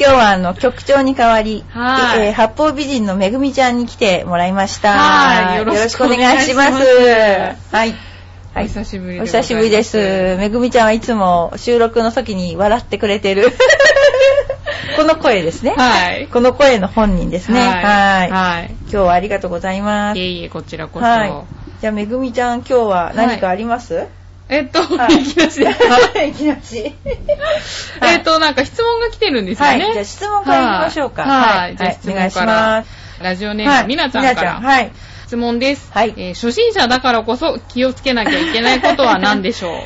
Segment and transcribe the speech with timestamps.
[0.00, 4.94] 今日はあの局長に代わり、はいえー八方美人のめぐみちゃんに来てもらいました。
[4.94, 7.94] はいよろしくお願いしますよろしくお願いはい。
[8.56, 9.98] お久しぶりです久しぶりです。
[10.38, 13.52] めぐみちゃんはいつも収録の時に笑ってくれてる。
[14.96, 15.74] この声ですね。
[15.76, 17.60] はいこの声の本人ですね。
[17.60, 18.30] はい。
[18.30, 18.70] はい。
[18.84, 20.18] 今日はありがとうございます。
[20.18, 21.04] いえいえ、こちらこそ。
[21.04, 21.32] はい。
[21.82, 24.06] じゃあめぐみちゃん今日は何かあります、
[24.50, 25.78] えっと、はいいきなしです
[26.12, 26.92] か いきなし。
[28.02, 29.78] えっと、なんか質問が来てるんですよはい。
[29.78, 29.90] ね。
[29.92, 31.22] じゃあ質問からいきましょうか。
[31.22, 31.76] はい。
[31.76, 32.84] じゃあ質お願いし問からま。
[32.84, 33.22] す。
[33.22, 34.60] ラジオネはいーム、みなちゃんから。
[34.60, 34.90] はい。
[35.26, 35.90] 質問です。
[35.92, 39.84] はいえー初心者だからこそ気をつけなきゃいけないことは何でしょ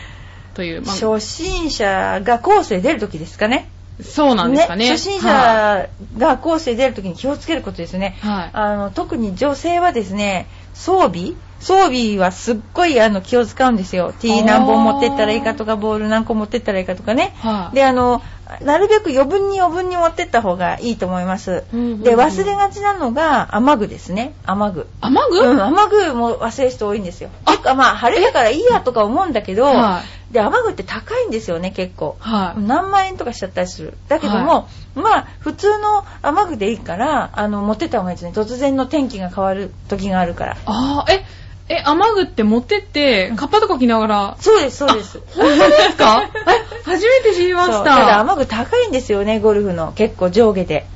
[0.52, 0.56] う？
[0.56, 3.68] という、まあ初心者がコースで出るときですかね。
[4.02, 4.88] そうなんですかね。
[4.88, 8.16] 初心は者がコースで出るときに気をつけることですね。
[8.24, 8.26] い。
[8.26, 8.50] はい。
[8.52, 11.32] あの特に女性はですね、装備
[11.64, 14.12] 装備はすっごいあの気を使うんですよ。
[14.20, 17.34] ティー何本持ってったらいいかとか、ボール何個持ってったらいいかとかね。
[17.38, 17.74] はい。
[17.74, 18.20] で、あの、
[18.60, 21.64] なるべく余分に余分に持ってった方がいいと思います。
[21.72, 24.34] うんうんうんで、忘れがちなのが雨具ですね。
[24.44, 24.86] 雨具。
[25.00, 25.40] 雨具？
[25.40, 27.30] うん、雨具も忘れる人多いんですよ。
[27.46, 32.16] あてかまあ晴れだからいいやとか思うんだけど、はで雨具って高いんですよね結構。
[32.20, 32.60] はい。
[32.60, 33.96] 何万円とかしちゃったりする。
[34.08, 38.32] だけども、まあ普通の雨具でいいからあの持ってった方がいいですね。
[38.32, 40.56] 突然の天気が変わる時があるから。
[40.66, 41.24] ああ、え、
[41.68, 45.18] え、雨具って持ってって、カッパとか着ながら、そうですそうです。
[45.34, 46.22] 本当ですか？
[46.46, 47.84] え、初めて知りました。
[47.84, 49.92] ただ雨具高いんですよねゴルフの。
[49.92, 50.86] 結構上下で。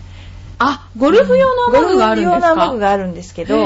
[0.59, 2.49] あ、ゴルフ用の雨具があるんですか？
[2.49, 3.57] ゴルフ用の雨具があるんですけど、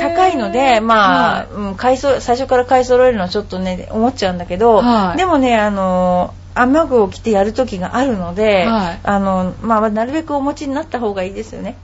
[0.00, 1.46] 高いので、まあ、はい。
[1.52, 5.18] うん買いそ最初から買い揃えるのはちょっとね、思っちゃうんだけど、はい。
[5.18, 9.00] でもね、あの、雨具を着てやる時があるので、はい。
[9.02, 11.76] あの、まあ、なるべくお持ちになった方がいいですよね。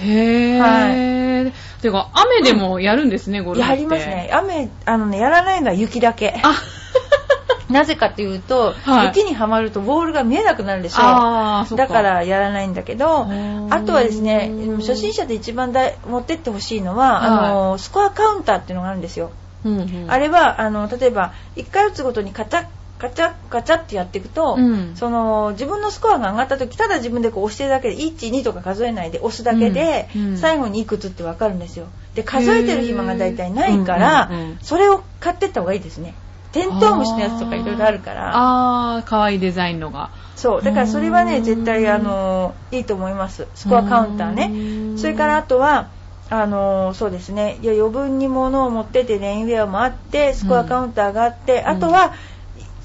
[0.00, 1.52] へー。
[1.82, 3.70] てか、雨でもやるんですね、ゴルフって。
[3.70, 4.30] やりますね。
[4.32, 6.40] 雨、あのね、やらないのは雪だけ。
[6.42, 6.54] あ、
[7.70, 11.02] なぜかというと、はい雪にはまるとボールが見えなくなるでしょ。
[11.02, 19.30] あーそっかだからやらないんだけど、ーあとはですね、初心者で一番だい持ってってほしいのは、はいあの、スコアカウンターっていうのがあるんですよ。
[19.64, 22.44] うんうんあれは、あの、例えば、1回打つごとにカ
[23.04, 31.86] カチャッ、カチャッってやっていくと、うんその、自分のスコアが上がった時、ただ自分でこう押してるだけで、1、2とか数えないで押すだけで、うんうん最後にいくつってわかるんですよ。
[32.14, 36.14] で、数えてる暇が大体ないから、うんうんうんそれを買ってった方がいいですね。
[36.52, 38.30] テントウムシのやつとかいろいろあるから。
[38.34, 40.10] あー、かわいいデザインのが。
[40.36, 40.62] そう。
[40.62, 43.48] だからそれはね、うん絶対、あの、いいと思います。
[43.54, 44.46] スコアカウンターうね。
[44.94, 45.88] んそれからあとは、
[46.30, 52.14] あのそうですねいや余分に物を持っててレインウェアもあってスコアカウンターがあって、んあとは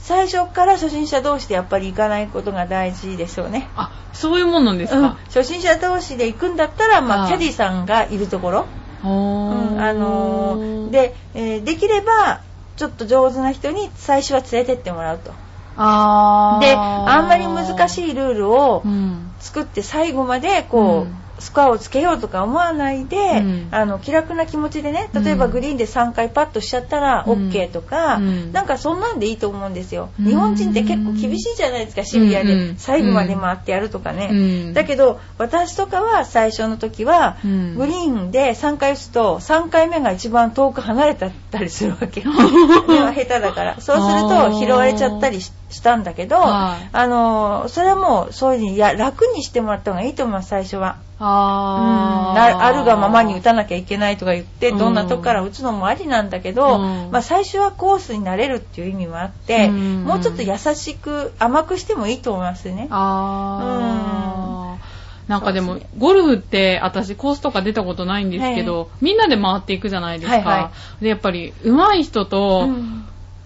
[0.02, 3.68] 最初から初心者同士でやっぱり行かないことが大事ですよね。
[3.76, 5.02] あ、そういうもんなんですうん。
[5.02, 7.30] か、初心者同士で行くんだったら、まあ、はい。
[7.30, 8.66] キャディさんがいるところ、
[9.04, 12.42] うんあのーで、えーできれば
[12.76, 15.32] ちょっと上手な人に最初は連れてってもらうと。
[15.78, 16.66] あー。
[16.66, 19.32] であんまり難しいルールをうん。
[19.40, 23.68] 作って最後までこう、うんスコアをつけようとか思わないで、うん。
[23.72, 28.52] あの気楽な気持ちでね例えばうんグリーンで3回パッとしちゃったらうん OK とか、うん。
[28.52, 30.26] なんかそんなんでいいと思うんですよ、うん。
[30.26, 32.78] 日本人って結構厳しいじゃないですかシビアで。
[32.78, 34.36] 最後まで回ってやるとかね、う
[34.70, 34.74] ん。
[34.74, 37.76] だけど私とかは最初の時は、うん。
[37.76, 41.30] グリーンで3回打つと3回目が一番遠く離れた
[41.60, 42.22] りするわけ。
[42.30, 43.76] 下手だから。
[43.80, 46.90] そうすると拾われちゃったりししたんだけど、はい。
[46.92, 50.98] あのそれはもうそういうふうにや楽にしてもらった方がいいと思います最初は。
[51.20, 52.36] あー。
[52.36, 54.78] なあるがままに打たなきゃいけないとか言ってうん。
[54.78, 57.12] どんなとこから打つのもありなんだけど、うん。
[57.12, 60.04] まあ、最初はコースになれるっていう意味もあって、うん。
[60.04, 62.88] もうちょっと優しく甘くしてもいいと思いますね。
[62.90, 65.30] あー。
[65.30, 70.38] なんかでも、ゴルフって私コースとか出たことないんですけど、みんなで回っていくじゃないですか。
[70.38, 73.06] はいはで、やっぱり上手い人とうん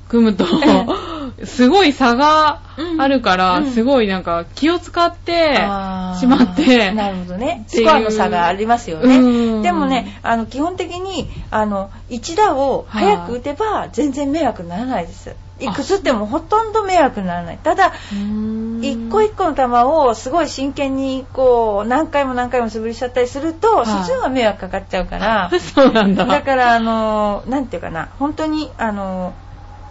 [0.10, 0.46] 組むと、
[1.46, 2.62] すごい差が
[2.98, 3.72] あるから、うん。
[3.72, 7.66] すごいなんか気を使ってしまって、なるほどね。
[7.68, 9.60] スコアの差がありますようね。
[9.60, 9.62] ん。
[9.62, 15.36] でもね、あの、基本的に、あの、一打を早く打てば全然迷惑にならないです。
[15.60, 17.58] いくつってもほとんど迷惑にならない。
[17.58, 17.94] ただ、
[18.82, 23.86] 一個一個の球をすごい真剣にこう何回も何回も素振りしちゃったりすると、い。
[23.86, 26.26] そっちの方が迷惑かかっちゃうから、 そうなんだ。
[26.26, 28.10] だからあのなんていうかな。
[28.20, 29.34] 本当にあの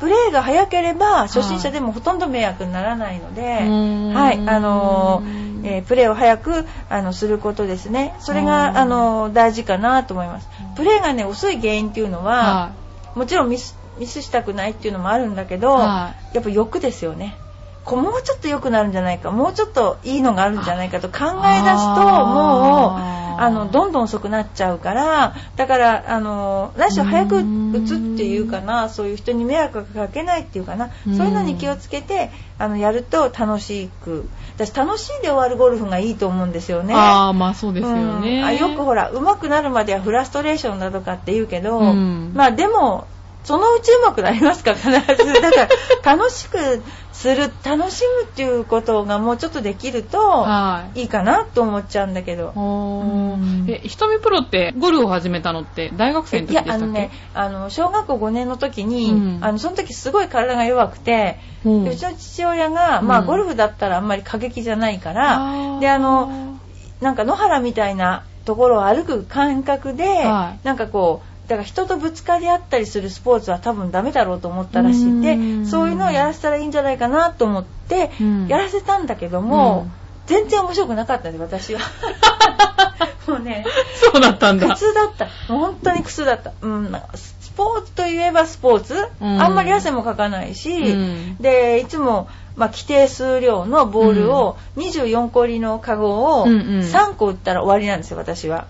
[0.03, 4.49] プレーが早ければ初心者でもほとんど迷惑にならないので、はい。
[4.49, 5.23] あの
[5.63, 8.17] えー、プレーを早くあのすることですね。
[8.19, 10.49] それがあの大事かなと思います。
[10.75, 12.73] プレーがね遅い原因っていうのは、
[13.15, 17.37] もちろんミスミスしたくないっていうのもあるんだけど、やっぱ欲ですよね
[17.85, 36.95] こうもうちょっと良くなるんじゃないかもうちょっといいのがあるんじゃないかと考え出すともうあのどんどん遅くなっちゃうからだからあの何しろ早く打つっていうかなそういう人に迷惑かけないっていうかなそういうのに気をつけてあのやると楽しく私楽しんで終わるゴルフがいいと思うんですよね。
[36.95, 43.07] ああまあそうですよね、うん、あよくほら上手くなるまではフラストレーションだとかって言うけど、うん、まあでも
[43.45, 44.97] そのうち上手くなりますか必ず。
[45.41, 45.69] だか
[46.05, 50.47] ら楽しくする楽しむっていうことがもうちょっとできると
[50.95, 51.05] い。
[51.05, 56.79] いかなと思っちゃうんだけど、うん、えひとみプロってゴルフを始めたのって大学生の時でしたっけ？
[56.79, 66.59] いやあのねあの小学校5年の時に、うん、あのその時すごい体が弱くて、うん、うちの父親が、まあ、ゴルフだったらあんまり過激じゃないから、であの
[67.01, 75.21] なんか野原みたいなところを歩く感覚で、はい、なんかこうだから人とぶつかり合ったりするスポーツは多分ダメだろうと思ったらしい。
[75.21, 78.11] でそういうのをやらせたらいいんじゃないかなと思って
[78.49, 79.87] やらせたんだけども、
[80.25, 81.81] 全然面白くなかったんです私は。
[83.29, 83.67] もうね
[84.01, 84.67] そうだったんだ。
[84.69, 85.29] 苦痛だった。
[85.47, 98.67] 本当に苦痛だった、うん、スポーツといえばスポーツ、うん、あんまり汗もかかないし、うん、でいつも、まあ、規定数量のボールを24個入りのカゴを3個打ったら終わりなんですよ私は。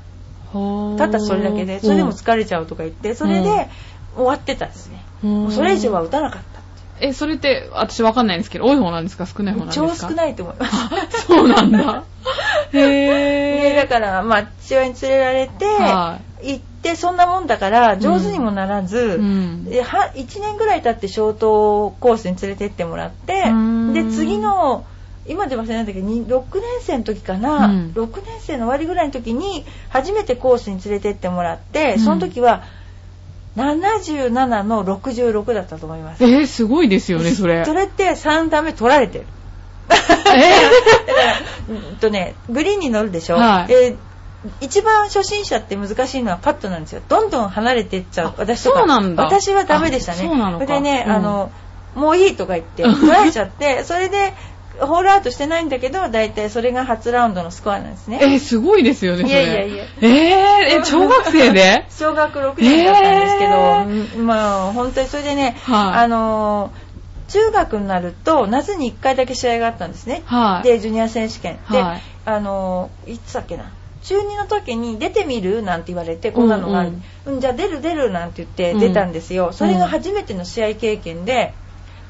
[0.99, 3.69] たったそれだけでそれでも疲れちゃうとか言ってそれで
[4.17, 5.03] 終わってたんですね。
[5.51, 6.61] それ以上は打たなかった
[7.01, 9.27] えそれって私わかんないんですけど多い方なんですか？
[9.27, 9.89] 少ない方なんですか？
[9.89, 11.27] 超少ないと思います。
[11.27, 12.05] そうなんだ。
[12.73, 15.65] へえだからまあ父親に連れられて、
[16.43, 23.45] 行ってそんなもんだから上手にもならず、うん、は1年ぐらい経ってショートコースに連れてってもらって
[23.93, 24.85] で次の
[25.27, 32.65] 今で忘れないんだけど6年生の時かな、うん、6年生の終わりぐらいの時に初めてコースに連れてってもらって、うん、その時は
[33.57, 36.25] 77の66だったと思います。
[36.25, 37.65] えー、すごいですよね、それ。
[37.65, 39.27] それって3打目取られてる。
[41.69, 43.97] えー、 とね、グリーンに乗るでしょ、はい、えー
[44.61, 47.03] 一番初心者って難しいのはパットなんですよ。
[47.09, 48.35] どんどん離れていっちゃう。
[48.39, 48.85] 私とか。
[49.17, 50.29] 私はダメでしたね。
[50.29, 51.53] それでね、うん、あの、
[51.95, 54.35] もういいとか言って、 取られちゃって、それで、
[54.81, 58.19] ホールアウトしてないんだけど、大体それが初ラウンドのスコアなんですね。
[58.23, 59.85] えー、すごいですよね、いやいやいや。
[60.01, 61.85] えー、え、 小学生で？
[61.91, 66.71] 小学6年だったんですけど、えー、まあ、本当にそれでね、はい、あの
[67.29, 70.23] 中学になると夏に1回だけ試合があったんですね。
[70.27, 71.59] はい、で、ジュニア選手権。
[71.71, 73.65] で、はい、あのいつだっけな？
[74.03, 76.93] 中2の時に出てみるなんて言われてこんなのがある、
[77.25, 81.55] うんうん、じゃあ出る出るなんて言って出たんですよ、うん、それが初めての試合経験で、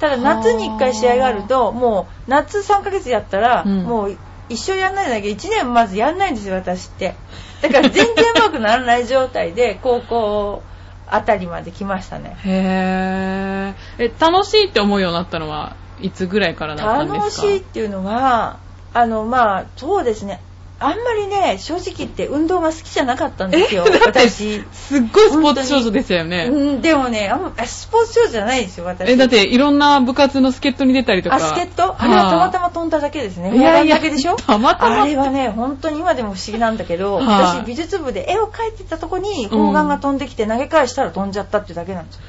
[0.02, 4.16] ただ夏に1回試合があるともう夏3ヶ月やったら、もう
[4.48, 7.14] 一生やんないんだけど1年まずやんないんですよ私って。
[7.62, 10.62] だから全然うまくならない状態で 高校
[11.08, 12.36] あたりまで来ましたね。
[12.44, 17.24] へえ楽しいって思うようになったのはいつぐらいからだったんですか？
[17.24, 18.56] 楽しいっていうのは
[18.92, 20.40] あのまあそうですね
[20.84, 24.64] あんまりね正直言って運動が好きじゃなかったんですよ私。
[24.72, 26.48] すっごいスポーツ少女ですよね。
[26.50, 29.10] うんでもねあんまスポーツ少女じゃないですよ私。
[29.10, 31.36] えだっていろんな部活の助っ人に出たりとか。
[31.36, 31.94] あ助っ人？
[31.98, 33.56] あれはたまたま飛んだだけですね。
[33.56, 34.36] いやいやだけでしょ？
[34.36, 35.02] たまたま。
[35.02, 42.22] あれはね本当に今でも不思議なんだけど、私美術部で絵を描いてたとこに砲丸が飛んできて投げ返したら飛んじゃったってだけなんですよ、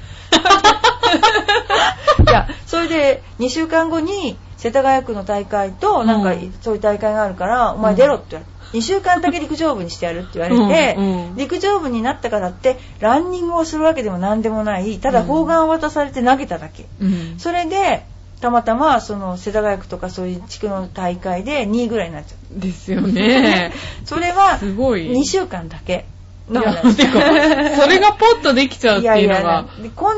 [2.28, 8.54] いやそれで2週間後に世田谷区の大会となんかそういう大会があるから、お前出ろって言われて。
[8.78, 18.04] 2週間だけ陸上部にしてやるって言われて、うんうん、陸上部になったからってランニングをするわけでも何でもないただ砲丸を渡されて投げただけ、うん、それで
[18.42, 23.74] たまたまその世田谷区とかそういう地区の大会で2位ぐらいになっちゃうですよね。
[24.06, 26.06] それは2週間だけ
[26.52, 29.40] それがポッとできちゃうっていうのが。
[29.40, 29.66] いやいや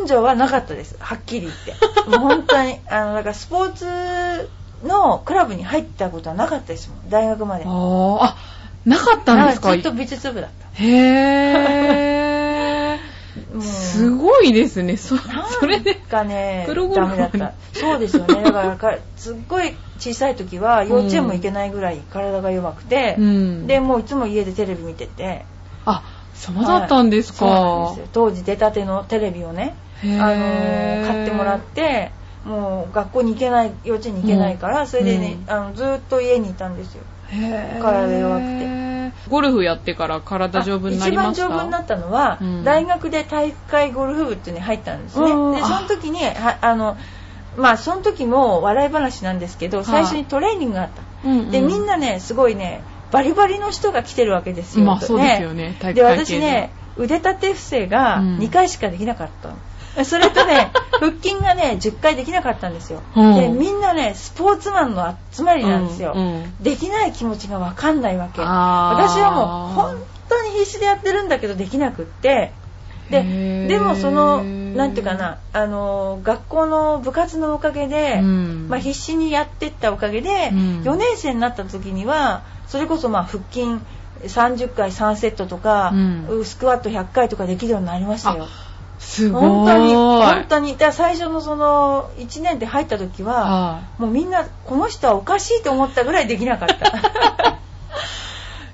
[0.01, 0.96] 根性はなかったです。
[1.00, 1.75] はっきり言って。
[2.10, 4.50] もう本当にあのだからスポーツ
[4.84, 7.10] のクラブに入ったことはなかったですもん。
[7.10, 7.65] 大学まで。
[7.67, 8.36] あ
[8.86, 9.72] なかったんですか？
[9.74, 10.84] ずっと美術部だった。
[10.84, 10.88] へ
[12.98, 13.00] え
[13.62, 14.98] すごいですね。
[14.98, 15.15] そ
[15.60, 15.96] それで。
[15.96, 17.79] かねプロゴルフダメだった。
[17.79, 18.44] そうですよね。
[18.44, 25.46] だからすっごい小さい時は幼稚園も行けないぐらい体が弱くて、うん、でもういつも家でテレビ見てて。
[25.86, 26.01] あ
[26.54, 32.12] そうだったんですか、はい、当時出たてのテレビをねあの買ってもらって
[32.46, 37.02] もう学校に行けない幼稚園に行けないから、それでね、あのずっと家にいたんですよ。
[37.82, 38.86] 体弱くて。
[39.30, 41.46] ゴルフやってから体丈夫になりました？
[41.46, 42.64] 一番丈夫になったのは、うん。
[42.64, 45.32] 大学で体育会ゴルフ部っていうのに入ったんですね。
[45.32, 45.56] うん。
[45.56, 46.98] で、その時に、はあの、
[47.58, 51.02] まあ、その時も笑い話なんですけど、最初にトレーニングがあった。
[51.28, 51.52] うんうん。
[51.52, 54.85] で、みんなね、すごいね、バリバリの人が来てるわけですよ。
[54.85, 59.55] まあそうですよね体育で、私ね、腕立て伏せがうん2回しかできなかったの。
[60.03, 63.01] それとね、 腹筋がね、10回できなかったんですよ。
[63.15, 66.13] うんで、みんなね、スポーツマンの集まりなんですよ。
[66.15, 68.41] うんうんできない気持ちがわかんないわけ。
[68.41, 72.51] 私はもう本当に必死でやってるんだけどできなくって。
[73.09, 83.65] ででもそのなんていうかなあの学校の部活のおかげで、うんまあ、必死にやってったおかげで、うん4年生になった時にはそれこそまあ腹筋
[84.24, 88.48] 30回3セットとか、うんスクワット100回とかできるようになりましたよ。
[89.00, 89.41] すごい。
[89.41, 97.60] 本当に本当にだ最初のその1年で入った時は、はもうみんなこの人はおかしいと思ったぐらいできなかった。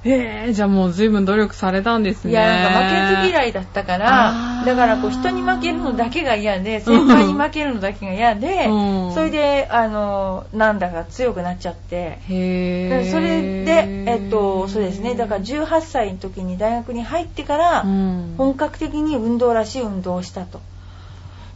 [0.04, 2.32] え、じゃあもう随分努力されたんですね。
[2.32, 4.66] いやなんか負けず嫌いだったかあらー。
[4.66, 9.14] だからこう人に負けるのだけが嫌で先輩に負けるのだけが嫌で、うん。
[9.14, 12.20] それであのなんだか強くなっちゃって。
[12.28, 15.14] へそれで、えっと、そうですね。
[15.14, 18.36] だから18歳の時に大学に入ってからうん。
[18.38, 20.62] 本格的に運動らしい運動をしたと。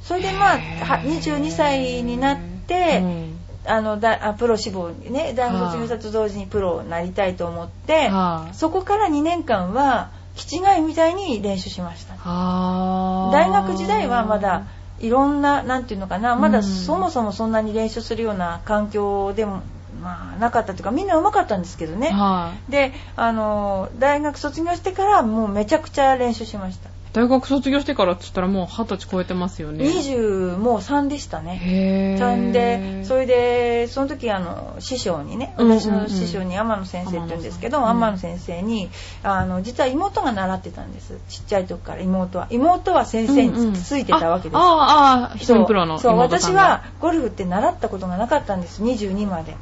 [0.04, 0.86] それでまあへー。
[0.86, 2.38] は22歳になっ
[2.68, 3.35] て、うん
[3.68, 12.16] あのだあプロ志望にね大学卒業したと同時にプロになりたいと思って、はいそこから2年間は気違いみたいに練習しました。
[12.24, 13.30] あ。
[13.30, 14.64] ー大学時代はまだ
[15.00, 19.62] いろんななんていうのかなまだうんそもそもそんなに練習するような環境でも、
[20.02, 22.10] まあ、なかったというかみんな上手かったんですけどね。
[22.10, 22.72] はい。
[22.72, 29.86] であの大学卒業してからもうめちゃくちゃ練習しました大学卒業してからって言ったらもう二十歳超えてますよね。
[29.86, 31.62] 20もう3でしたね。
[31.64, 32.52] へ3え。
[33.00, 35.80] でそれでその時あの師匠にねうんうんうん。
[35.80, 38.90] 私の師匠に天野先生って言うんですけど、うん天野先生に
[39.24, 41.18] あの実は妹が習ってたんです。
[41.30, 42.48] ちっちゃい時から妹は。
[42.50, 48.84] 妹は先生につついてたわけです、ああ、ああ、一人プロのそう私はゴルフって習ったことがなかったんです。
[48.84, 49.56] 22まで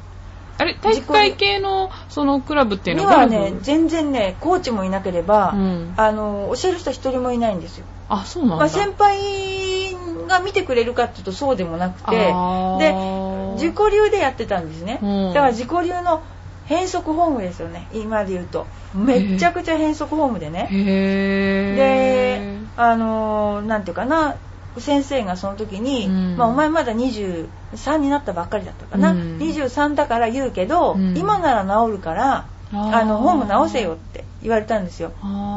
[0.56, 5.94] あれ、体育会系のそのクラブっていうのはね全然ねコーチもいなければ、うん。
[5.96, 7.86] あの教える人一人もいないんですよ。
[8.08, 8.56] あ、そうなんだ。
[8.58, 9.94] まあ、先輩
[10.26, 15.28] が見てくれるかっていうとそうでもなくてあでー自己流でやってたんですね、うん。
[15.28, 16.22] だから自己流の
[16.64, 17.88] 変則フォームですよね。
[17.92, 18.66] 今で言うと。
[18.94, 20.68] めちゃくちゃ変則フォームでね。
[20.70, 24.36] へであのーなんていうかな
[24.80, 26.36] 先生がその時に、うん。
[26.36, 29.38] まあ、お前まだ23になったばっかりだったかな、うん。
[29.38, 31.16] 23だから言うけど、うん。
[31.16, 35.12] 今なら治るからあのフォーム直せよって言われたんですよ。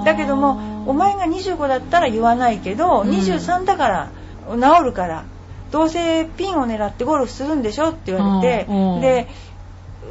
[0.06, 3.10] だけどもお前が25だったら言わないけど、うん。
[3.10, 4.10] 23だから
[4.52, 5.26] 治るから
[5.72, 8.68] どうせピンを狙ってゴルフするんでしょって言われて、
[9.02, 9.28] で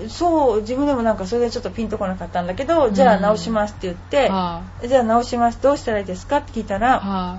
[0.08, 7.38] そう自分でもなんかそれでちょっとピンとこなかったんだけど、じゃあ直しますって言って、はじゃあ直しますどうしたらいいですかって聞いたら、は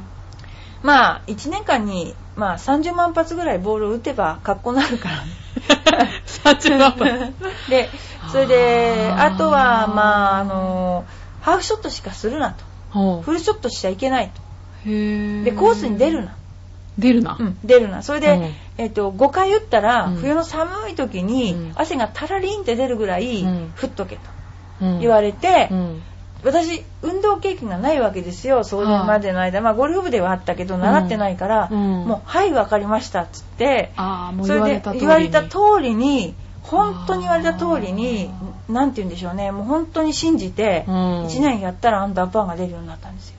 [0.83, 5.19] まあ1年間に、まあ、30万発ぐらいボールを打てば格好になるからい。
[6.43, 7.35] 30万分。
[7.69, 7.89] で
[8.31, 11.05] それであとはまああの
[11.41, 12.63] ハーフショットしかするなと。
[12.91, 14.41] ほフルショットしちゃいけないと。
[14.85, 16.35] でコースに出るな、
[16.97, 17.37] 出るな。
[17.39, 18.01] うん、出るな。
[18.01, 18.39] それで、う。
[18.39, 20.15] んえっと5回打ったら、うん。
[20.17, 21.71] 冬の寒い時にうん。
[21.75, 23.71] 汗がタラリンって出るぐらいうん。
[23.75, 24.21] 振っとけと
[24.81, 24.99] うん。
[24.99, 26.03] 言われて、うん
[26.43, 33.91] 私運動経験がないわけですよそれまでの間、まあゴルフ部ではあったけど習ってないから、うんもう「はい分かりました」っつって
[34.43, 36.35] それで言われた通りに。
[36.67, 38.29] 本当に言われた通りに
[38.67, 43.37] 何て言うんでしょうねもう本当に信じてうん1年やったらアンダーパーが出るようになったんですよ。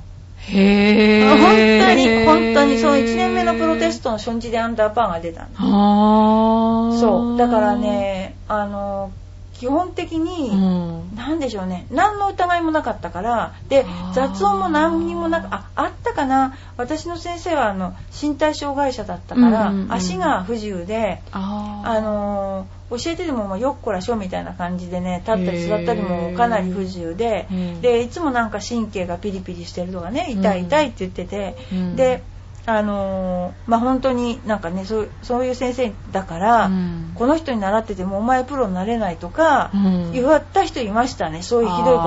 [0.50, 1.80] へ本え。
[1.86, 6.98] 当に本当にその1年目のプロテストの初日でアンダーパーが出たんですはあ。
[6.98, 7.76] そうだから。
[7.76, 9.10] ねあの
[9.58, 11.16] 基本的に、うん。
[11.16, 11.86] なんでしょうね。
[11.90, 13.54] 何の疑いもなかったから。
[13.68, 13.84] で
[14.14, 16.54] 雑音も何にもなくああったかな。
[16.76, 27.80] 私の先生はあの身体障害者だったから、足が不自由であのー教えてでもまあよっこらしょみたいな感じでね立ったり座ったりもかなり不自由で、うん。
[27.82, 31.96] でいつもなんか神経がピリピリしてるとかね痛い痛いって言ってて、うん。
[31.96, 32.22] で
[32.70, 37.12] あのーまあ本当になんかねそうそういう先生だから、うん。
[37.14, 40.12] この人に習っててもお前プロになれないとかうん。
[40.12, 42.02] 言われた人いましたねそういうひどいこ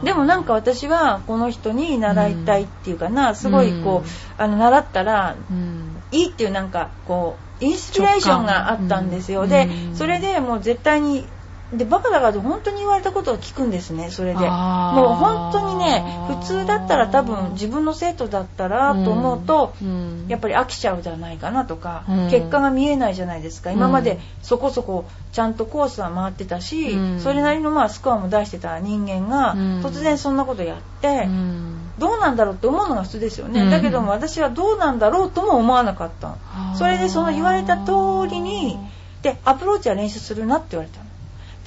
[0.00, 0.06] と。
[0.06, 4.04] でもなんか私はこの人に習いたいっていうかな、すごいこう、うん。
[4.36, 6.02] あの習ったらうん。
[6.10, 9.96] いいっていうなんかこうインスピレーションがあったんですよ、でうん。
[9.96, 11.28] それでもう絶対に
[11.72, 14.38] でバカだからって本当に言われたことを聞くんですねそれで。
[14.38, 20.26] もう本当にね普通だったら多分自分の生徒だったらと思うと、うん。
[20.28, 22.30] やっぱり飽きちゃうじゃないかなとか、うん。
[22.30, 23.70] 結果が見えないじゃないですか。
[23.70, 24.18] 今までうん。
[24.42, 27.20] そこそこちゃんとコースは回ってたし、うん。
[27.20, 29.80] それなりのまあスコアも出してた人間がうん。
[29.84, 31.90] 突然そんなことやって、うん。
[31.98, 33.70] どうなんだろうって思うのが普通ですよね、うん。
[33.70, 36.38] だけども私はどうなんだろうとも思わなかったの。
[36.76, 37.92] それでその言われた通
[38.30, 38.78] りに
[39.20, 41.07] でアプローチは練習するなって言われたの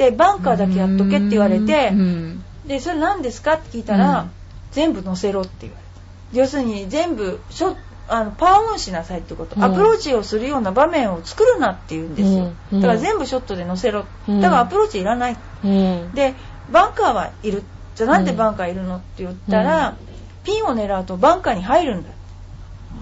[0.02, 4.32] でバンカーだけやっとけって言われて、うんでそれ何ですかって聞いたら、うん。
[4.72, 7.76] 全部乗せろって言われた要するに全部ショ
[8.08, 9.64] あのパーオンしなさいってこと、うん。
[9.64, 14.42] アプローチをするような場面を作るなって言うんですよ、うんだから全部ショットで乗せろ、うん。
[14.42, 15.38] だからアプローチいらない。
[15.64, 16.12] うん。
[16.14, 16.34] で
[16.72, 17.64] バンカーはいる。
[17.96, 19.98] じゃあなんでバンカーいるのって言ったら、
[20.44, 22.10] ピンを狙うとバンカーに入るんだ。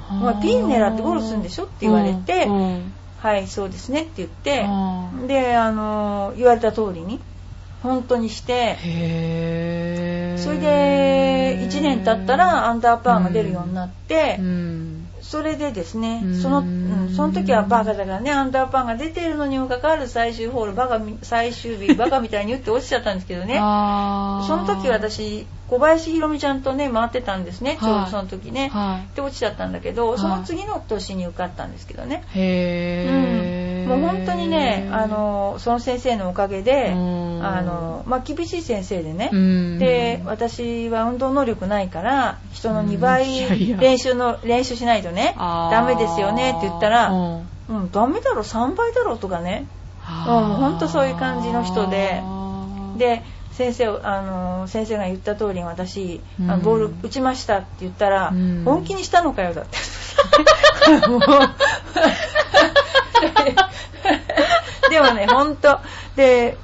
[0.09, 7.19] お前ピン狙ってゴールするんでしょって言われてうんはいそうですねって言ってうんであの言われた通りに
[7.83, 8.75] 本当にして
[10.37, 16.41] それで1年経ったらアンダーパーが出るようになって、うんそれでですねうん。
[16.41, 23.55] その,、うん、その時はバカだからねアンダーパーが出てるのにもかかわらず最終ホールバカみ最終日 バカみたいに打って落ちちゃったんですけどね。
[23.55, 23.61] そ
[24.57, 30.17] の時私小林ひろみちゃんとね回ってたんですねちょうどその時ね、はで落ちちゃったんだけど、い。
[30.17, 33.58] その次の年に受かったんですけどね、いへー
[33.89, 37.45] もう本当にねあのその先生のおかげで、うん。
[37.45, 39.79] あのまあ、厳しい先生でね、うん。
[39.79, 43.57] で私は運動能力ないから人の2うん。
[43.57, 47.49] いや倍練習の練習しないとねダメですよねって言ったらうん。
[47.69, 49.67] うんダメだろ3倍だろとかね。
[50.01, 52.21] うほんとそういう感じの人で。
[52.97, 53.23] で
[53.59, 58.63] 先生をあの先生が言った通りに私、あのうんボール打ちましたって言ったら、うん。
[58.63, 59.77] 本気にしたのかよだって。
[64.89, 65.79] でもね本当。
[66.15, 66.57] で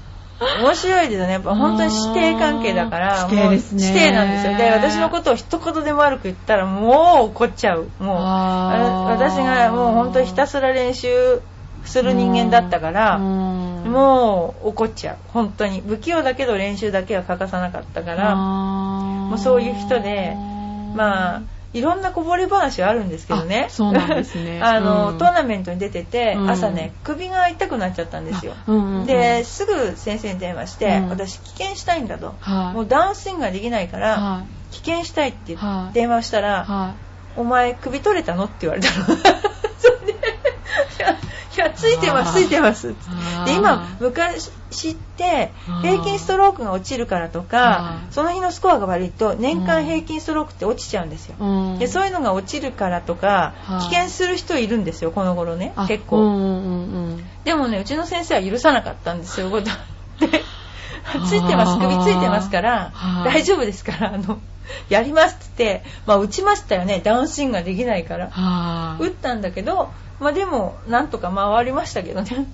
[0.58, 1.34] 面白いですよね。
[1.34, 3.82] やっぱ本当に師弟関係だから師弟ですね。
[3.82, 4.58] 師弟なんですよ。
[4.58, 7.90] で私のことを一言でも悪く言ったらもう怒っちゃう。
[8.00, 11.42] もう私がもう本当にひたすら練習
[11.84, 13.65] する人間だったから、うん
[13.96, 15.18] もう怒っちゃう。
[15.30, 15.82] 本当に。
[15.82, 18.36] 不器用だけど練習だけは欠かさなかったから。
[18.36, 20.36] ももうそういう人で
[20.96, 23.66] まあいろんなこぼれ話はあるんですけどね。
[23.68, 24.60] あそうなんですね。
[24.64, 25.18] あの、うん。
[25.18, 26.50] トーナメントに出てて、うん。
[26.50, 29.06] 朝ね首が痛くなっちゃったんですよ、うんうんうん。
[29.06, 31.10] ですぐ先生に電話して、うん。
[31.10, 32.74] 私棄権したいんだと、はい。
[32.74, 34.76] もうダウンスイングができないから、はい。
[34.76, 35.58] 棄権したいって
[35.94, 36.94] 電話したら、は
[37.38, 38.46] お前首取れたの？
[38.46, 39.06] って言われたの。
[39.08, 39.18] それ
[40.08, 40.20] で
[41.56, 42.96] いやついてますついてます。
[43.46, 44.50] で今昔
[44.92, 51.36] って平均ストロークが落ちるからとかその日のスコアが悪いと年間平均ストロークって落ちちゃうんですよ。
[51.40, 51.80] いうん。
[51.80, 53.90] でそういうのが落ちるからとかはい。
[53.90, 55.74] 危険する人いるんですよこの頃ね。
[55.76, 56.18] あ結構。
[56.18, 56.48] うんうんう
[57.16, 57.26] ん。
[57.44, 59.66] でもねうちの先生は許さなかったんですよこと
[60.20, 60.42] で
[61.28, 63.34] ついてます首ついてますからはい。
[63.34, 64.40] 大丈夫ですからあの
[64.90, 67.02] やりますって言ってまあ打ちましたよね。
[67.04, 68.30] ダウンスイングができないから。
[68.32, 69.04] はい。
[69.04, 72.48] 打ったんだけどまあでもなんとか回りましたけどね。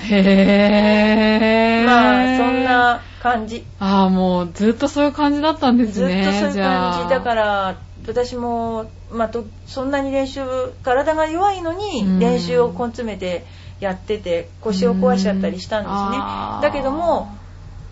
[0.00, 1.86] へー。
[1.86, 3.64] まあそんな感じ。
[3.78, 7.08] ああもうずっとそういう感じだったんですずっとそうねいう感じ。
[7.08, 7.76] だから
[8.06, 10.40] 私も、まあ、とそんなに練習
[10.82, 12.18] 体が弱いのにうん。
[12.18, 13.44] 練習を根詰めて
[13.80, 16.18] やってて腰を壊しちゃったりしたんですね。
[16.62, 17.36] だけども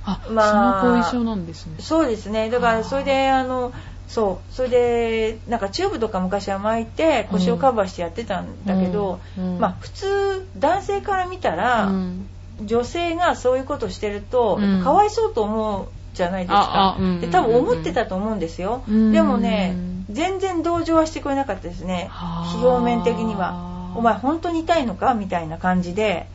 [0.05, 1.77] あ、まあその後遺症なんですね。
[1.79, 2.51] そうですね。
[2.51, 3.73] だからそれであの
[4.11, 4.53] そう。
[4.53, 9.55] それでなんかチューブとか昔は巻いて腰をカバーしてやってたんだけど、うん。
[9.55, 9.61] うん。
[9.61, 12.29] まあ普通男性から見たら、うん。
[12.62, 19.12] 女性がそういうことしてると、かわいそうと思うじゃないですあかで多分思ってたと思うんですよ、うん。
[19.12, 19.77] でもね
[20.11, 22.09] 全然同情はしてくれなかったですね。
[22.11, 22.66] はあ。
[22.66, 26.27] 表面的には「お前本当に痛いのか?」みたいな感じで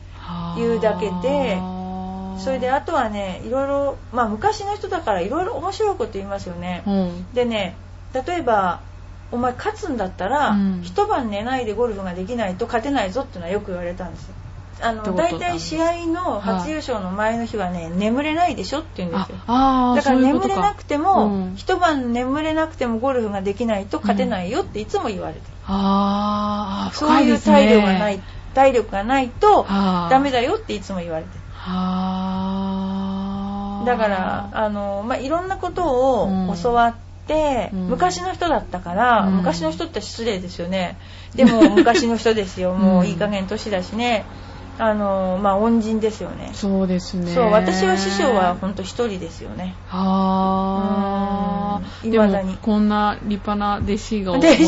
[0.56, 1.60] 言うだけで
[2.38, 7.26] それであとはねいろいろまあ昔の人だからいろいろ面白いこと言いますよね、うん。
[7.34, 7.76] でね
[8.12, 8.80] 例えば
[9.32, 10.80] お前勝つんだったら、うん。
[10.82, 14.34] 一晩寝ないでゴルフができないと勝てないぞっていうのはよく言われたんですよ。
[14.80, 19.36] あの大体試合の初優勝の前の日はね、眠れないでしょって言うんですよ。
[19.38, 21.56] だから眠れなくても、うん。
[21.56, 28.20] 一晩眠れなくてもゴルフができないと勝てないよっていつも言われてる、ああそういう体力がない
[28.54, 31.40] 体力がないとはあダメだよっていつも言われてる。
[31.40, 31.45] はあ
[33.84, 36.56] だからあの、まあ、いろんなことをうん。
[36.62, 36.94] 教わっ
[37.26, 37.88] て、うん。
[37.88, 39.36] 昔の人だったから、うん。
[39.36, 40.96] 昔の人って失礼ですよね。
[41.34, 42.74] でも 昔の人ですよ。
[42.74, 44.24] もういい加減年だしね。
[44.78, 46.50] あのまあ恩人ですよね。
[46.52, 47.32] そうですね。
[47.32, 49.74] そう私は師匠は本当一人ですよね。
[49.86, 50.00] は
[50.82, 52.10] あうん。
[52.10, 52.52] 未だに。
[52.52, 54.62] もこんな立派な弟子がおっ弟て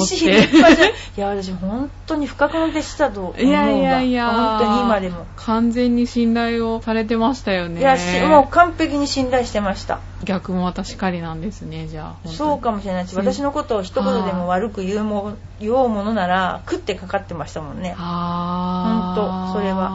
[1.17, 3.41] いや私本当に不覚の弟子だと思うわ。
[3.41, 4.31] いやいやいや。
[4.31, 5.27] 本当に今でも。
[5.37, 7.81] 完全に信頼をされてましたよね。
[7.81, 10.01] いやしもう完璧に信頼してました。
[10.25, 12.29] 逆も私かりなんですねじゃあ。
[12.29, 17.95] そうかもしれないし私のことを一言でも悪く言うも言おうものなら食ってかかってましたもんね。
[17.97, 19.21] あー。
[19.21, 19.91] ほんとそれは。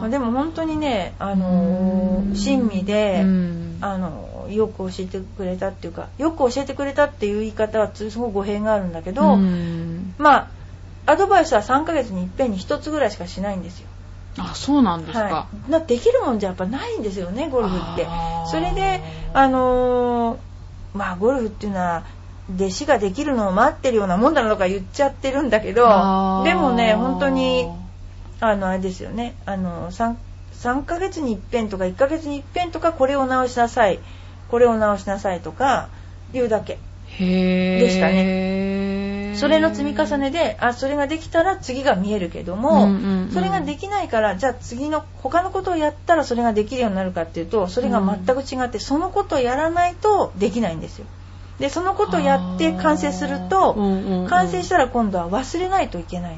[0.00, 3.78] まあでも本当にねあのー親身で、うん。
[3.82, 10.14] あのよく教えてくれたっていうかよく教えてくれたっていう言い方はすごい語弊があるんだけど、うん。
[10.18, 10.48] まあ
[11.06, 13.88] アドバイスは3ヶ月にいっぺんに1つぐらいしかしないんですよ。
[14.38, 18.06] あそうなんですか、はい、なできるもんじゃやっぱないんですよねゴルフって。
[18.50, 19.00] それで
[19.34, 20.38] あのー
[20.94, 22.04] まあゴルフっていうのは
[22.56, 25.84] 弟子ができるのを待ってるようなもんだなとか言っちゃってるんだけど
[26.44, 27.70] でもね本当に
[28.40, 29.34] あのあれですよね。
[29.44, 30.16] あの 3,
[30.54, 33.98] 3ヶ月に一遍とか1ヶ月に一遍とかこれを直しなさい
[34.50, 35.88] これを直しなさいとか
[36.32, 36.78] 言うだけ。
[37.18, 39.34] でしたね。
[39.36, 51.06] それの積み重ねであそれができたら次が見えるけども、うんうんうんそれができないからじゃあ次の他のことをやったらそれができるようになるかっていうとそれが全く違って、そのことをやらないとできないんですよ。
[51.60, 54.28] でそのことをやって完成すると、うんうんうん。
[54.28, 56.36] 完成したら今度は忘れないといけない。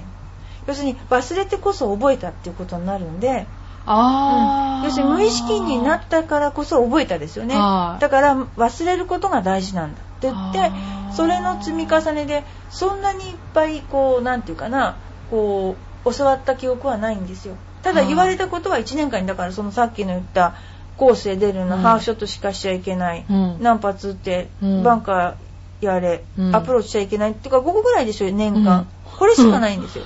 [0.66, 3.46] 要するに忘れてこそ覚えたっていうことになるんで、
[3.86, 4.84] あー。
[4.86, 7.54] 要するに無意識になったからこそ覚えたですよね。
[7.56, 8.00] はい。
[8.00, 10.70] だから忘れることが大事なんだって言って
[11.14, 14.96] それの積み重ねでそんなにいっぱいこうなんていうかな
[15.30, 17.56] こう教わった記憶はないんですよ。
[17.82, 20.54] ただはい言われたことは1年間にだからそのさっきの言った
[20.96, 21.82] コースで出るの、うん。
[21.82, 23.56] ハーフショットしかしちゃいけない、うん。
[23.60, 24.82] 何発打って、うん。
[24.82, 26.54] バンカーやれ、うん。
[26.54, 28.86] アプローチしちゃいけないっていうか5個ぐらいでしょ年間、うん。
[29.18, 30.04] これしかないんですよ、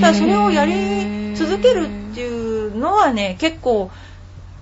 [0.00, 2.26] ただそれをやり続けるってい
[2.68, 3.90] うのはね結構、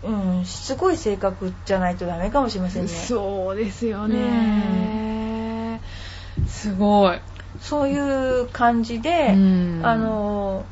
[0.02, 2.88] うん、しつこい性格じゃないとダメかもしれませんね。
[2.88, 5.80] そうですよね。
[6.46, 7.20] すごい。
[7.60, 7.98] そうい
[8.42, 9.80] う感じで、うん。
[9.84, 10.66] あの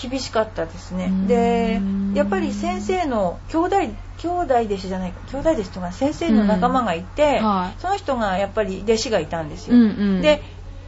[0.00, 1.06] 厳しかったですね。
[1.06, 1.26] うん。
[1.26, 1.80] で
[2.18, 3.76] やっぱり先生の兄弟
[4.18, 5.20] 兄弟弟子じゃないか。
[5.32, 7.44] 兄弟弟子とか先生の仲間がいて、うん。
[7.44, 7.80] はい。
[7.80, 9.86] その人がやっぱり弟子がいたんですよ、うんう
[10.18, 10.20] ん。
[10.20, 10.42] で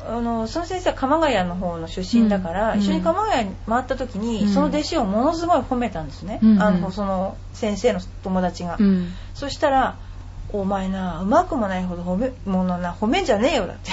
[0.09, 2.81] あのその先生は鎌ヶ谷の方の出身だから、うん。
[2.81, 4.49] 一緒に鎌ヶ谷に回った時に、うん。
[4.49, 6.63] その弟子をものすごい褒めたんですね、うんうん。
[6.63, 9.09] あのその先生の友達が、うん。
[9.35, 9.97] そしたら
[10.53, 13.91] 「お前なうまくもないほど褒めものな褒めんじゃねえよ」だって。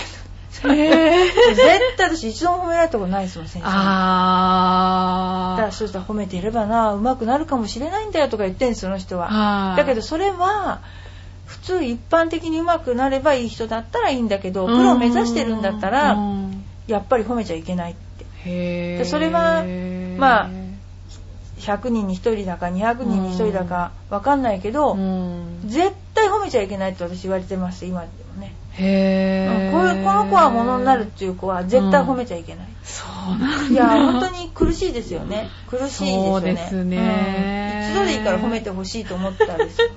[0.66, 3.68] へ 絶対私一度も褒められたことないですもん先生。
[3.68, 3.78] にだか
[5.64, 9.28] らあそうしたら褒めていればなうまくなるかもしれないんだよとか言ってんですその人は。
[9.30, 9.78] はい。
[9.78, 10.80] だけどそれは
[11.54, 16.64] 普通一般的にうまくなればいい人だったらいいんだけどープロを目指してるんだったらうん。
[16.88, 17.96] やっぱり褒めちゃいけないっ
[18.44, 18.98] て。
[18.98, 19.64] でそれは
[20.18, 20.50] まあ
[21.60, 25.62] 100人に1人だか200人に1人だかわかんないけどうん。
[25.66, 28.56] 絶対褒めちゃいけないって私言われてます今でもね。
[28.74, 29.68] へー。
[29.68, 33.72] うんこの子はものになるっていう子は絶対褒めちゃいけない、そうなんだ。
[33.72, 35.50] いや本当に苦しいですよね。
[35.70, 36.24] 苦しいですよね。
[36.32, 37.92] そうですね。
[37.92, 37.94] うん。
[37.94, 39.90] 一度でいいから褒めてほしいと思ったんですよ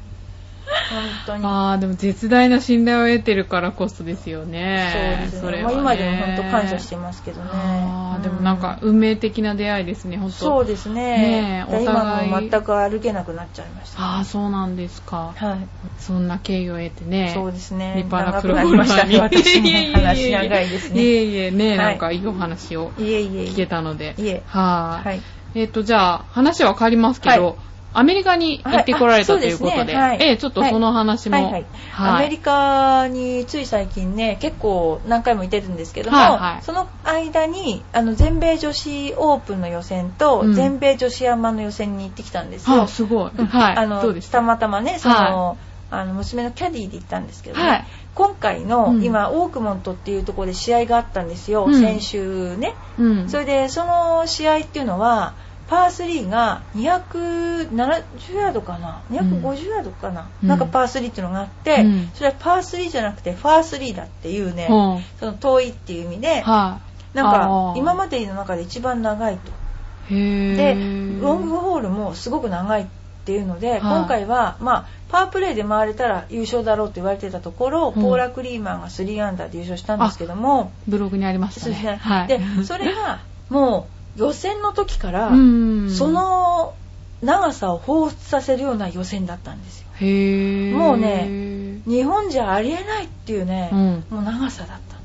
[0.91, 1.45] 本当に。
[1.45, 5.29] ああでも絶大な信頼を得てるからこそですよね。
[5.31, 5.57] そうですね。
[5.59, 5.63] ね。
[5.63, 7.51] まあ、今でも本当感謝してますけどね。
[7.53, 10.37] あーでもうんなんか運命的な出会いですね本当。
[10.37, 11.65] そうですね。
[11.65, 12.29] ねお互い。
[12.29, 14.01] 今も全く歩けなくなっちゃいました。
[14.01, 15.35] ああそうなんですか。
[15.37, 15.69] はい。
[15.99, 17.33] そんな経緯を得てね。
[17.35, 17.95] そうですね。
[17.97, 19.43] 立派なプロゴりましたねルファーに。
[19.43, 19.93] 私いえいえいえね。
[19.93, 21.01] 話長いですね。
[21.03, 21.79] いえいえね、はい。
[21.79, 24.15] なんかいいお話をいえいえい聞けえたので。
[24.19, 24.43] いえ。
[24.47, 25.09] はい。
[25.09, 25.21] はい。
[25.55, 27.55] えっ、とじゃあ話は変わりますけど、はい
[27.99, 29.85] アメリカに行ってこられた、はいということで。
[29.85, 29.95] ですね。
[29.95, 30.19] はい。
[30.21, 31.67] ええちょっとその話も、はいはい。
[31.95, 36.63] アメリカについ最近ね結構何回も行ってるんですけども、はいはい。
[36.63, 40.53] その間にあの全米女子オープンの予選と、うん。
[40.55, 42.83] 全米女子アマの予選に行ってきたんですよ。
[42.83, 43.47] あすごい、うん。
[43.47, 43.77] はい。
[43.77, 44.43] あのた？
[44.43, 45.57] またまねその、
[45.91, 47.85] あの娘のキャディーで行ったんですけどね、はい。
[48.15, 49.05] 今回の、うん。
[49.05, 51.81] 今オークモントっていうところで試合があったんですよ、うん。
[51.81, 52.75] 先週ね。
[52.99, 53.29] うん。
[53.29, 55.35] それでその試合っていうのは
[55.69, 60.49] パー3が270ヤードかな？250ヤードかな、うん。
[60.49, 62.11] なんかパー3っていうのがあって、うん。
[62.15, 64.75] それはパー3じゃなくてファー3だっていうね、う。
[64.75, 66.81] んその遠いっていう意味で、は
[67.15, 67.17] い。
[67.17, 67.79] なんあかー。
[67.79, 69.53] 今までの中で一番長いと。
[70.09, 72.87] でロングホールもすごく長いっ
[73.25, 73.81] ていうので、はい。
[73.81, 78.03] 今回は、まあ、パープレーで回れたら優勝だろうと言われてたところ、うん。
[78.03, 81.83] ポーラ・クリーマンが3アンダーで優勝したんですけども、ブログにありましたね。
[81.83, 81.97] ね。
[81.97, 85.91] はい、でそれがもう予選の時から、うん。
[85.91, 86.75] その
[87.23, 89.89] 長さを彷彿させるような予選だったんですよ。
[90.01, 90.77] へー。
[90.77, 94.05] もうね日本じゃありえないっていうね、うん。
[94.11, 94.97] もう長さだった。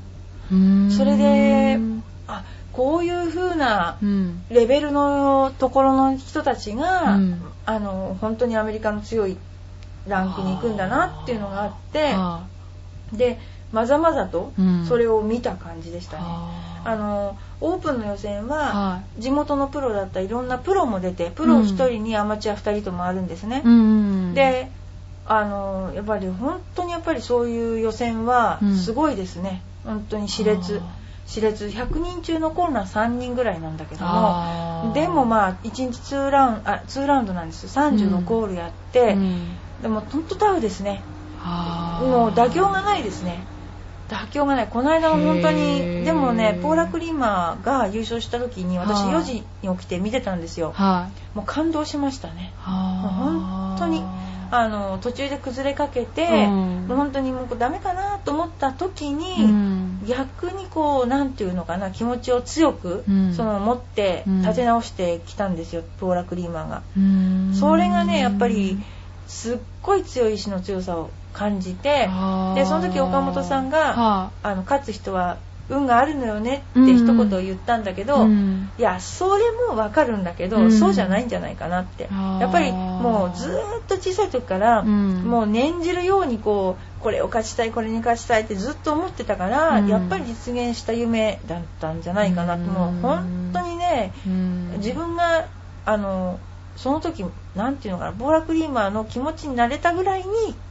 [0.94, 1.78] それで
[2.26, 4.42] あこういう風なうん。
[4.50, 7.42] レベルのところの人たちが、うん。
[7.64, 9.36] あの本当にアメリカの強い
[10.06, 12.44] ランクに行くんだなっていうのがあってあ
[13.12, 13.38] で
[13.72, 14.86] まざまざとうん。
[14.86, 16.82] それを見た感じでしたね、あ。
[16.84, 23.62] あのオープンの予選はは地元のプロだったいろんなプロも出てプロ1人にアマチュア2人と回るんですね。
[23.64, 24.34] い。、うん。
[24.34, 24.70] で
[25.26, 28.76] あのやっぱり本当にやっぱりそういう予選はうん。
[28.76, 30.80] すごいですね、本当に熾烈。
[30.82, 31.02] あ。
[31.26, 31.66] 熾烈。
[31.66, 37.70] 100人中残るのは3人ぐらいなんだけどもでもまあ1日2ラウンドあ2ラウンドなんですよ。
[37.70, 39.56] 36ホールやって、うん。
[39.80, 41.04] でも本当タフですね。
[41.42, 43.44] もう妥協がないですね
[44.12, 46.04] 妥協がないこの間は本当へにー。
[46.04, 49.14] でもねポーラ・クリーマーが優勝した時に私はい。
[49.14, 50.72] 4時に起きて見てたんですよ。
[50.74, 51.36] はい。
[51.36, 52.52] もう感動しましたね。
[52.58, 54.04] 本当に
[54.50, 56.86] あの途中で崩れかけて、うん。
[56.86, 60.04] もう本当にもうダメかなと思った時に、うん。
[60.06, 63.34] 逆にこうなんていうのかな気持ちを強く、うん。
[63.34, 64.42] その持ってうん。
[64.42, 66.82] 立て直してきたんですよ、ポーラ・クリーマーが。
[66.96, 67.54] うん。
[67.54, 68.78] それがねやっぱり
[69.26, 72.08] すっごい強い意志の強さを感じて
[72.54, 74.54] でその時岡本さんがはあ。
[74.54, 78.70] の勝つ人は運があるのよねって一言を言ったんだけいど、うん。
[78.78, 80.72] いやそれもわかるんだけど、うん。
[80.72, 82.08] そうじゃないんじゃないかなって。
[82.40, 85.22] やっぱりもうずーっと小さい時から、うん。
[85.24, 89.88] もう念じるようにこうこれを勝ちたいこれに勝ちたいってずっと思ってたから、うん。
[89.88, 94.72] やっぱり実現した夢だったんじゃないかなと、もう本当にねうん。
[94.78, 95.46] 自分が
[95.84, 96.38] あの
[96.76, 100.26] その時なんていうのかなボーラクリーマーの気持ちになれたぐらいに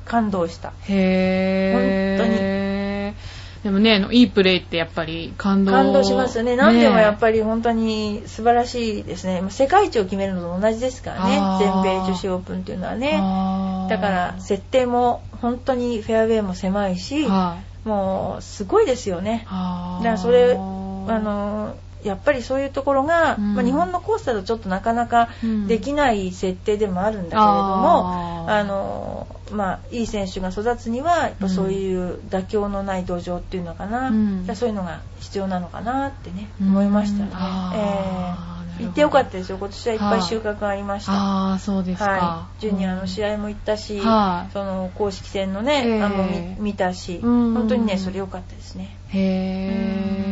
[0.06, 0.74] 感動した。
[0.88, 3.62] へー。
[3.64, 5.72] でもね、いいプレーってやっぱり感動。
[5.72, 6.56] 感動しますよね。
[6.56, 7.20] 何でもやっり。
[7.20, 9.42] ぱり本当に素晴らしいですね。
[9.42, 11.40] まあ世界一を決めるのと同じですからね。
[11.60, 13.12] 全米女子オープンっていうのはね。
[13.88, 17.88] だから設定も本当にフェアウェイも狭いし、はい。
[17.88, 19.46] もうすごいですよね。
[19.46, 23.56] だからそれあのやっぱりそういうところが、うん。
[23.56, 25.68] まあ、日本のコースだとちょっとなかなかうん。
[25.68, 28.54] できない設定でもあるんだけれども、あー。
[28.60, 34.48] あのまあ、いい選手が育つにはやっぱそういう妥協のない土壌っていうのかな、うん。
[34.56, 37.32] そういうのが必要なのかなってね、思いましたね、
[38.80, 39.58] 行ってよかったですよ。
[39.58, 42.10] 今年はいっぱい収穫がありました、ああ、そうですか。
[42.10, 44.54] はい、ジュニアの試合も行ったし、はい。
[44.54, 46.02] その公式戦のね、ええ。
[46.02, 47.54] あの見見たし、うん。
[47.54, 48.98] 本当にねそれ良かったですね。
[49.10, 50.31] へー。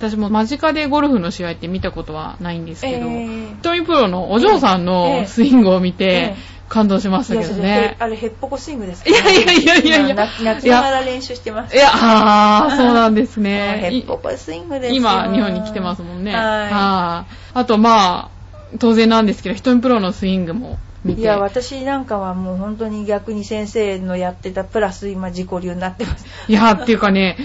[0.00, 6.36] 私も間近でゴルフの試合って見たことはないんですけど、ええトミプロのお嬢さんえのえスイングを見えてえ
[6.70, 7.96] 感動しましたけどね。
[7.98, 11.76] あれヘッポコスイングですいやいやいやいやいや今泣泣きながら練習してます。
[11.76, 13.78] いや、ああ、そうなんですね。
[13.82, 16.34] ヘッポコスイングですよ今、日本に来てますもんね。
[16.34, 21.20] はいはいあと、まあ、当然なんですけど、ヒトミプロのスイングも見て。
[21.20, 26.24] いや私なんかはもう本当に逆に先生のやってたプラス今自己流になってます。
[26.48, 27.36] いや、っていうかね、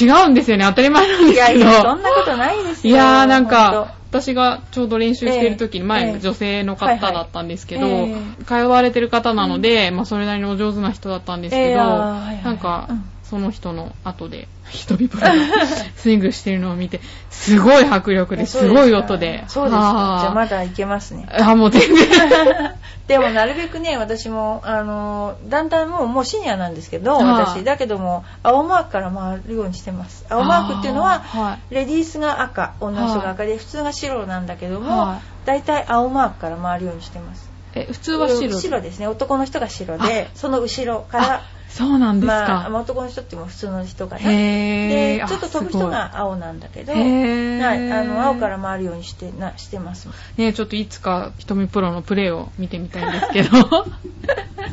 [0.00, 0.64] 違うんですよね。
[0.64, 1.58] 当たり前なんですけど。
[1.58, 2.94] いやいやそんなことないですよ。
[2.94, 8.12] いやーなん本か、私がちょうど練習してる時にえ前、え女性の方だったんですけど、はいはい。
[8.40, 11.76] え通われてる方なので、まあそれなりにお上手な人だったんですけど、ええ。
[11.76, 12.44] あーはいはい。
[12.44, 15.32] なんか、うんその人の後で、一人プロが。
[15.96, 19.44] スイングしてるのを見て、すごい迫力当ですごい音で。
[19.48, 19.80] そうですか。
[20.20, 21.26] じゃああまだいけますね。
[21.28, 22.74] ーあ、もう全然。
[23.08, 27.24] でもなるべくね私もあのだんだんもうもうシニアなんですけど、はい。
[27.24, 30.24] 私だけども青マークから回るようにしてます。
[30.28, 31.74] 青マークっていうのははい。
[31.74, 35.46] レディースが赤女の人が赤で、普通が白なんだけども、はい。
[35.46, 37.48] だいたい青マークから回るようにしてます。
[37.74, 38.58] え、普通は白？
[38.58, 39.06] 白ですね。
[39.06, 41.42] 男の人が白でその後ろからあ、
[41.76, 42.34] そうなんですか。
[42.34, 50.08] まあ、まあ男の人っても普通の人かなへーでちょっと飛ぶ人が青なんだけど、はい、あの青から回るようにしてなしてます
[50.38, 53.86] ねちょっといつか瞳プロのプレーを見てみたいんですけど。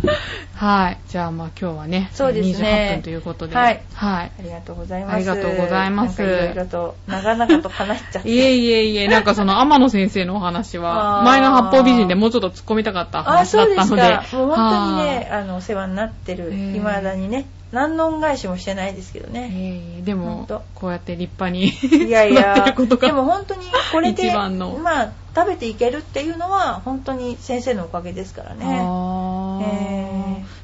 [0.56, 0.98] はい。
[1.10, 3.56] じゃあまあ今日はね、そうですね28分ということで。
[3.56, 4.32] はいはい。
[4.40, 14.02] ありがとうございますありがとうございますいろいろと長々と話しちゃっていえいえいえ、なんかその 天野先生のお話は、前の八方美人でもうちょっと突っ込みたかったあ、話だったので。
[14.02, 14.26] か。
[14.34, 19.50] もう本当にね、はいあの、お世話になってる、へー未だにね、何の恩返しもしてないですけどね。
[19.52, 21.70] えーでもこうやって立派に
[22.08, 23.08] いやいなってや、ることが。
[23.08, 28.66] でも本当にこれで、まあ、食べていけるっていうのは、本当に先生のおかげですからね。
[28.66, 30.03] あーえ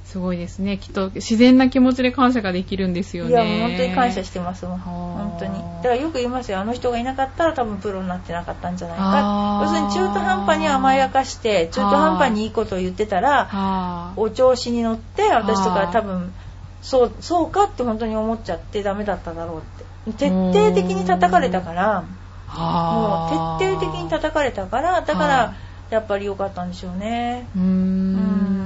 [0.09, 0.79] すごいですね。
[0.79, 3.29] きっと自然な気持ちで感謝ができるんですよね。
[3.29, 4.79] いや、もう本当に感謝してますもん。
[4.79, 5.53] ー本当に。
[5.53, 6.59] だからよく言いますよ。
[6.59, 9.61] あの人がいなかったら多分プロになってなかったんじゃないか。
[9.61, 16.33] 要するに中途半端に甘やかして、中途半端にいいことを言ってたら、はお調子に乗って私とか多分
[16.81, 22.05] そうそうかって本当に思っちゃってダメだっただろうって徹底的に叩かれたから
[22.47, 25.55] あもう徹底的に叩かれたからだかはら
[25.91, 28.58] やっぱり良かったんでしょうねうーん。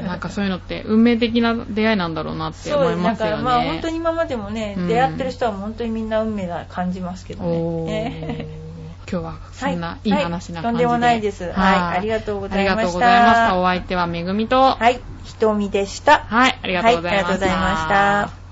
[0.00, 3.30] はあ、なんかそういうのって運命的な出会いなんだろうなって思いますよね。
[3.30, 7.42] だからまあ本当に今までもね、うん出会ってる人は本当にみんな運命な感じますけど
[7.84, 8.46] ね
[9.10, 10.86] 今日はそんないい話な感じで。
[10.86, 11.44] はいとんでもないです。
[11.44, 11.52] はい。
[11.98, 12.72] ありがとうございました。
[12.72, 13.58] ありがとうございました。
[13.60, 14.60] お相手はめぐみと。
[14.60, 15.00] はい。
[15.24, 16.20] ひとみでした。
[16.26, 17.26] はい、ありがとうございました。
[17.26, 18.45] はいありがとうございました。